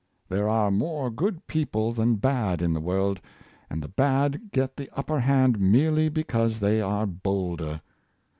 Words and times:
There 0.29 0.49
are 0.49 0.71
more 0.71 1.11
good 1.11 1.45
people 1.45 1.93
than 1.93 2.15
bad 2.15 2.63
in 2.63 2.73
the 2.73 2.79
world, 2.81 3.21
and 3.69 3.83
the 3.83 3.87
bad 3.87 4.49
get 4.51 4.75
the 4.75 4.89
upper 4.97 5.19
hand 5.19 5.59
merely 5.61 6.09
because 6.09 6.59
they 6.59 6.81
are 6.81 7.05
bolder. 7.05 7.81